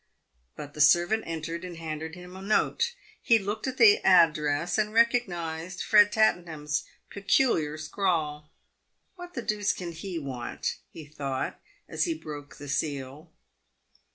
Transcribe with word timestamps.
But 0.55 0.73
the 0.73 0.81
servant 0.81 1.25
entered 1.27 1.63
and 1.63 1.77
handed 1.77 2.15
him 2.15 2.35
a 2.35 2.41
note. 2.41 2.95
He 3.21 3.37
looked 3.37 3.67
at 3.67 3.77
the 3.77 3.99
address, 4.03 4.79
and 4.79 4.91
recognised 4.95 5.83
Ered 5.91 6.09
Tattenham's 6.09 6.85
peculiar 7.11 7.77
scrawl." 7.77 8.49
What 9.15 9.35
the 9.35 9.43
deuce 9.43 9.73
can 9.73 9.91
he 9.91 10.17
want?" 10.17 10.77
he 10.91 11.05
thought, 11.05 11.61
as 11.87 12.05
he 12.05 12.15
broke 12.15 12.55
the 12.57 12.67
seal. 12.67 13.31